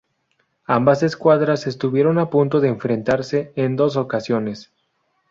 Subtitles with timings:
[0.65, 4.71] Ambas escuadras estuvieron a punto de enfrentarse en dos ocasiones.